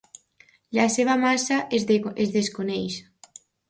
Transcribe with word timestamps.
La 0.77 0.85
seva 0.95 1.19
massa 1.25 1.61
es 1.81 1.89
desconeix. 1.95 3.01